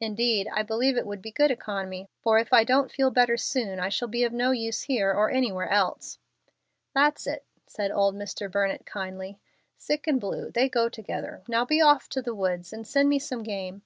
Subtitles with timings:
[0.00, 3.80] "Indeed, I believe it would be good economy, for if I don't feel better soon
[3.80, 6.18] I shall be of no use here or anywhere else."
[6.92, 8.52] "That's it," said old Mr.
[8.52, 9.38] Burnett, kindly.
[9.78, 11.40] "Sick and blue, they go together.
[11.48, 13.80] Now be off to the woods, and send me some game.